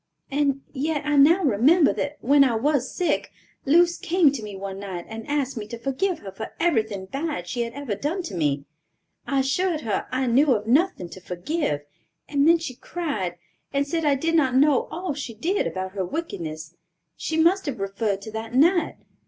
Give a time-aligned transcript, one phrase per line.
[0.31, 3.31] And yet I now remember that when I was sick,
[3.65, 7.45] Luce came to me one night and asked me to forgive her for everything bad
[7.47, 8.65] she had ever done to me.
[9.27, 11.81] I assured her I knew of nothing to forgive;
[12.27, 13.37] and then she cried,
[13.71, 16.73] and said I did not know all she did about her wickedness.
[17.15, 18.95] She must have referred to that night.